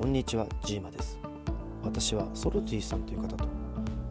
[0.00, 1.18] こんにちはジーマです。
[1.84, 3.44] 私はソルティさんという方と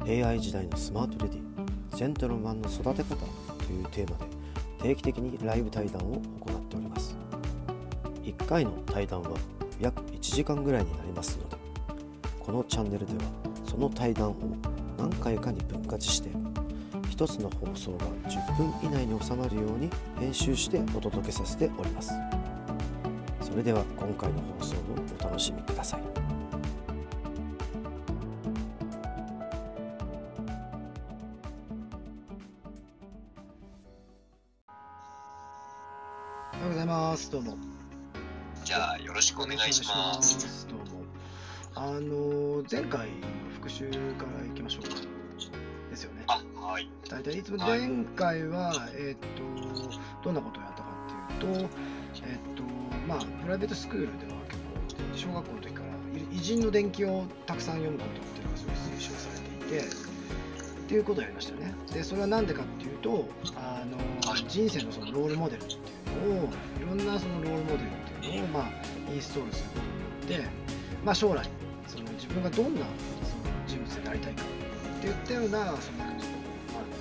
[0.06, 3.16] AI 時代のスマートレディジェントルマンの育て方
[3.66, 4.26] というテーマで
[4.84, 7.18] 定期的にライブ対談を行っております。
[8.22, 9.32] 1回の対談は
[9.82, 11.58] 約1時間ぐらいになりますので
[12.40, 13.22] このチャンネルでは
[13.66, 14.36] その対談を
[14.96, 16.30] 何回かに分割して
[17.10, 22.14] 1つの放送が10分以内に収まるように編集してお届けさせております。
[23.50, 24.80] それでは今回の放送を
[25.20, 26.02] お楽しみください
[36.54, 37.32] おはようございます。
[37.32, 37.58] どうも。
[38.64, 40.68] じゃあよろしくお願いします。
[40.68, 40.86] どうも。
[41.74, 43.16] あの前回の
[43.54, 44.96] 復習からいきましょうか。
[45.90, 46.24] ですよね。
[46.28, 46.90] あ、はい。
[47.10, 50.90] 大体いつもはい前回は、えーっとどんなことをやったか
[51.36, 51.70] っていうと、
[52.24, 52.64] えーっと
[53.08, 55.88] まあプライベートスクールでは結構小学校の時から
[56.20, 60.10] い偉人の伝記をたくさん読むことっていうのがすごい推奨されていて。
[60.90, 61.76] っていうことをやりましたよね。
[61.94, 66.50] で、それは何でかっていうと、あのはい人生のそのロールモデルっていうのを、
[66.82, 69.80] いろんなそのロールモデルっていうのを、まあ、インストールするこ
[70.26, 70.50] とによって、
[71.06, 71.48] まあ、将来、
[71.88, 72.90] その自分がどんなその
[73.68, 76.34] 人物になりたいかっていったような、その、まあ、なんてい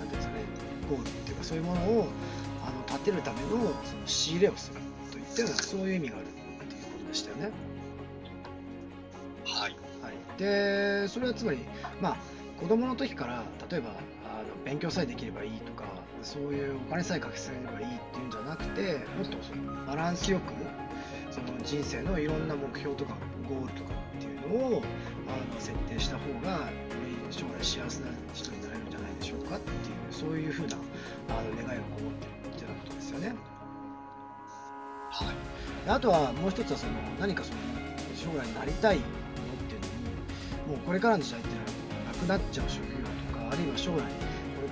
[0.03, 0.41] うんですかね、
[0.91, 2.09] ゴールっていうか、そういうものを
[2.67, 3.73] あの立てるためのその
[4.05, 4.81] 仕入れをする
[5.45, 6.29] ったような、そういう意味があるっ
[6.67, 7.51] ていうことでしたよね。
[9.47, 9.77] はい。
[10.03, 11.59] はい、でそれはつまり、
[12.01, 12.17] まあ、
[12.61, 15.85] 子供の時から例えばあの勉強さえできればいいとか
[16.23, 20.53] そういうお金さえ稼げればいいっていうんじゃなくてもっとそのバランスよく
[21.31, 23.17] その人生のいろんな目標とか
[23.49, 24.83] ゴールとかっていうのを
[25.29, 26.73] あの設定した方がよ
[27.29, 29.77] り将来幸せな人になれるんじゃないでしょうかっていう
[30.11, 30.77] そういうふうな
[31.29, 33.35] あの願いがこもってるっていうようなことですよね。
[35.89, 37.59] あとはもう一つはその何かその
[38.15, 39.13] 将来になりたいものっ
[39.69, 42.99] ていうのにもうこれからの時代っていうのはなくなっちゃう職業
[43.33, 44.05] とかあるいは将来こ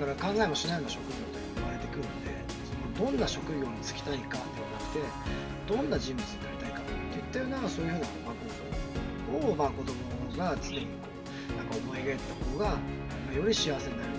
[0.05, 2.37] れから考えもしないような職業というのが生まれてくるので
[2.69, 5.01] そのどんな職業に就きたいかではなくて
[5.67, 8.35] どんな人物になりたいかっていったようなそういうふうな、まあ、
[9.33, 9.97] ゴールを、まあ、子供
[10.37, 11.09] が常にこ
[11.49, 14.16] うなんか思い描いた方が、ま、より幸せになる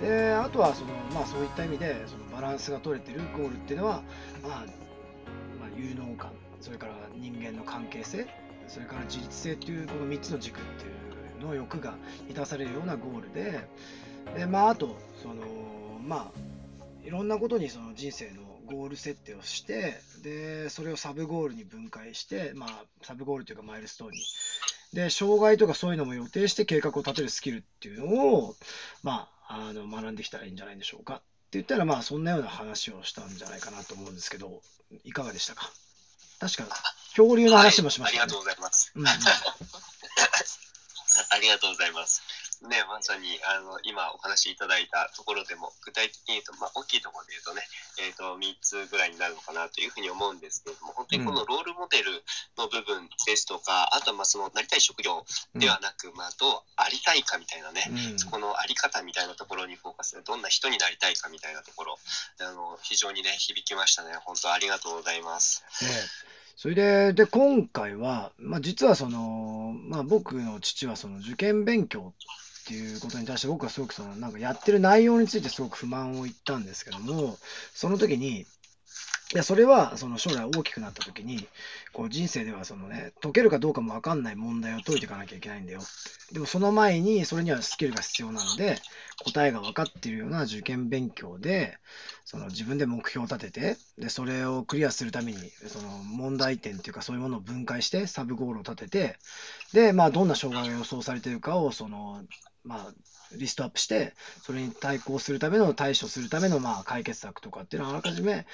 [0.00, 4.02] であとはその、まあ、そういった意味でそのバランスが取れてるゴールっていうのは、
[4.42, 6.30] まあまあ、有能感
[6.60, 8.26] それから人間の関係性
[8.68, 11.94] それから自立性っていうこの3つの軸っていうの欲が
[12.28, 13.66] 満たされるようなゴールで
[14.36, 15.34] で、まあ、あとその、
[16.06, 16.40] まあ、
[17.04, 24.18] いろんなことにその人生のゴール設定をしてでそれをサブゴールに分解して、まあ、サブゴールというかマイルストーンに。
[24.92, 28.56] で障害とかそういうのも予定して計画を立てるスキルっていうのを、
[29.04, 31.24] まあ、あの学んできたらいいんじゃないでしょうかって
[31.54, 34.62] 言ったらまあそんなような話をしたんじゃないかなと思うんですけど
[35.04, 35.68] いかがでしたか？
[36.38, 36.68] 確か
[37.16, 38.38] 恐竜の話もしましたねはいありがとう。
[38.38, 38.92] ございます。
[38.94, 39.08] うんうん
[41.32, 42.22] ありがとうございます。
[42.68, 47.64] ね、まさにあの今お話しいただいたところでも具体的に言うと、まあ、大きいところで言うとね、
[48.04, 52.20] えー、と3つぐらいになるのかなというふうに思うんですけれども本当にこのロールモデル
[52.60, 55.24] の部分ですとか、あとはまあそのなりたい職業
[55.56, 58.18] ではなく、まあ、どうありたいかみたいなね、うん。
[58.18, 61.96] そこのあり方みたいなところにフォーカスでどんな人になりたいかみたいなところ
[62.40, 64.12] あの非常にね響きましたね。
[64.20, 65.64] 本当ありがとうございます。
[65.80, 65.90] ね
[66.60, 72.12] それでで今回は、まあ、実はその、まあ、僕の父はその受験勉強
[72.60, 77.36] っていうことに対して僕はすごくそのなんかやってる内容についてすごく不満を言ったんですけども
[77.74, 78.46] その時に
[79.32, 81.46] いやそれはその将来大きくなった時に
[81.92, 85.80] こう人生ではそのね解けるかどうかも分かんない問題を解いていかなきゃいけないんだよ。
[86.32, 88.76] でもその前にそれにはスキルが必要なので
[89.24, 91.78] 答えが分かっているような受験勉強で
[92.24, 95.38] その自分で目標を立ててでそれをクリアするために
[95.68, 99.16] その問題点っていうかそういうものを分解してサブゴールを立てて
[99.72, 102.24] で、まあ、どんな障害が予想されているかをその、
[102.64, 102.94] まあ、
[103.32, 108.46] リストアップしてそれに対抗するための対処するためのまあ解決策とかっていうのはあらかじめ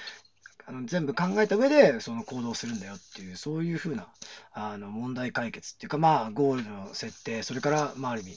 [0.69, 4.05] あの全部考えた上でその行動するんだよっていうそういうふうな
[4.51, 8.35] あの問題解決っていうかまあゴールの設定それからまあある意味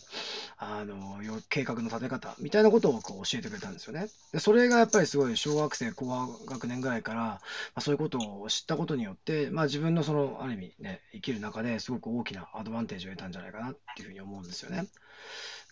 [0.57, 1.19] あの
[1.49, 4.07] 計画の立て方みたいなことをこう教えてくれたんですよね。
[4.33, 6.07] でそれがやっぱりすごい小学生高
[6.47, 7.41] 学年ぐらいから、ま
[7.75, 14.87] あ、そういうことを知ったことによって、まあ、自分のそのある意味ね生きる中ですごく大きなアドバンテージを得たんじゃないかなっていうふうに思うんですよね。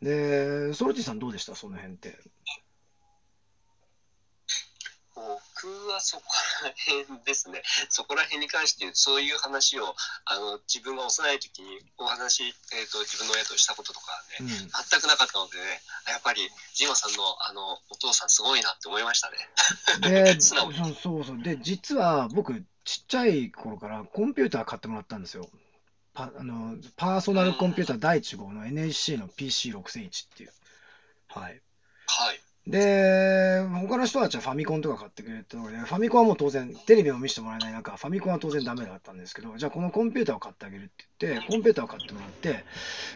[0.03, 1.55] でソルティさんどうでした？
[1.55, 2.19] その辺って。
[5.61, 6.23] 僕はそこ
[6.63, 6.73] ら
[7.05, 19.49] 辺ですね、 そこら辺に関してそういう話をあの自分が幼い時にお話、えーと、自分の親としたこととかね、うん全くなかったのでね、やっぱりジマさんのあのお父さんすごいなって思いましたね。
[20.01, 21.43] で、 そうそうそう。
[21.43, 25.51] で、実は僕、ちっちゃい頃からコンピューター買ってもらったんですよ。
[26.15, 30.53] パあのパーソナルコンピューター第1号の NEC の PC6001 っていう。
[31.29, 31.61] はい。
[32.07, 32.41] はい。
[32.69, 42.65] で、他の人たちはファミコンとか買ってくれたので、ファミコンはもう当然、テレビも見せてもらえない中、ファミコンは当然ダメだったんですけど、じゃあこのコンピューターを買ってあげるって言って、コンピューターを買ってもらって、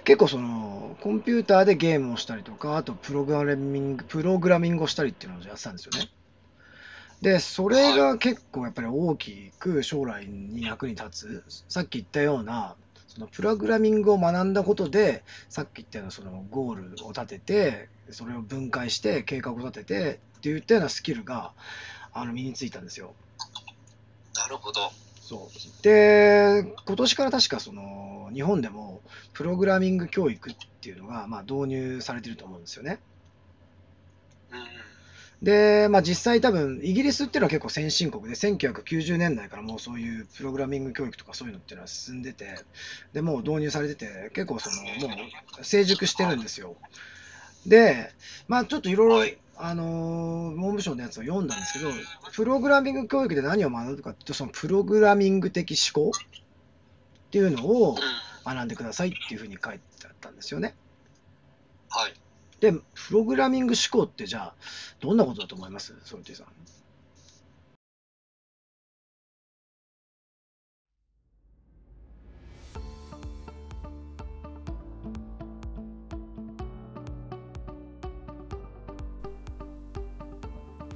[0.05, 6.09] 結構その、コンピューターでゲームをしたりとか、あとプログラミング、プログラミングをしたりっていうのをやってたんですよね。
[7.21, 11.65] で、それが結構やっぱり大きく将来に役に立つ。
[11.69, 12.75] さっき言ったような、
[13.07, 21.53] そのプログラミングを学んだことで、さっき言ったようなそのゴールを立てて、それを分解して計画を立ててっていったようなスキルが
[22.13, 23.15] あの身についたんですよ。
[24.35, 24.91] なるほど。
[25.21, 32.99] そうで、今年から確かその日本でもプログラミング教育っていうのがまあ導入されてると思うんですよね。
[35.43, 42.61] で、まあ、実際多分、イギリスっていうのは結構先進国で、1990年代からもうそういうプログラミング教育とかそういうのっていうのは進んでて、
[43.13, 44.77] で、もう導入されてて、結構その、
[45.09, 45.17] も
[45.61, 46.77] う成熟してるんですよ。
[47.67, 48.13] で、
[48.49, 51.91] まあちょっといろいろ、はいあのー文部省のやつを読んだんですけど、
[52.33, 57.97] プログラミング教育で何を学ぶかっていうと、そのプログラミング的思考っていうのをうん。
[58.45, 60.75] 学んでくださいっていうふうに書いてあったんですよね。
[61.89, 62.15] はい。
[62.59, 62.83] で、プ
[63.13, 64.55] ログラミング思考ってじゃあ、
[64.99, 65.95] どんなことだと思います？
[66.05, 66.47] ソルティさん。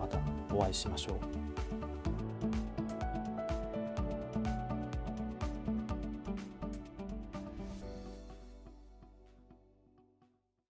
[0.00, 0.18] また
[0.54, 1.49] お会いしましょう。